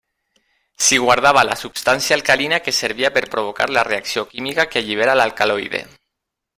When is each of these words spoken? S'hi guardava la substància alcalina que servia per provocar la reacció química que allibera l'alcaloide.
S'hi 0.85 0.97
guardava 1.03 1.43
la 1.49 1.57
substància 1.63 2.17
alcalina 2.17 2.59
que 2.69 2.75
servia 2.79 3.13
per 3.19 3.25
provocar 3.37 3.71
la 3.77 3.87
reacció 3.93 4.27
química 4.35 4.69
que 4.73 4.83
allibera 4.85 5.19
l'alcaloide. 5.23 5.89